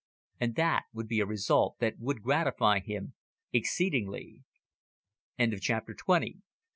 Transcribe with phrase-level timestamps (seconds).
[0.39, 3.13] And that would be a result that would gratify him
[3.53, 4.41] exceedingly.
[5.59, 6.43] CHAPTER TWENTY ONE.